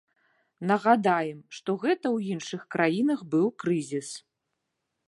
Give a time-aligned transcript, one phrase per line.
[0.69, 4.09] Нагадаем, што гэта ў іншых краінах быў крызіс.